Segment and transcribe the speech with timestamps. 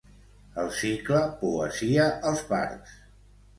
[0.63, 2.99] El cicle Poesia als parcs.